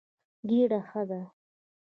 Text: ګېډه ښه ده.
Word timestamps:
ګېډه 0.47 0.79
ښه 0.89 1.01
ده. 1.09 1.21